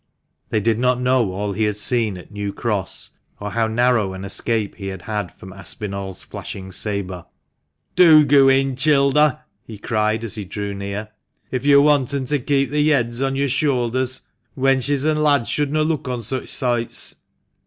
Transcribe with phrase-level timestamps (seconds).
[0.49, 4.25] They did not know all he had seen at New Cross, or how narrow an
[4.25, 7.27] escape he had had from Aspinall's flashing sabre.
[7.95, 11.09] "Do goo in, childer!" he cried, as he drew near,
[11.51, 14.21] "if yo' wantn to kep the yeads on yo'r shoulders.
[14.57, 17.17] Wenches and lads shouldna look on such soights."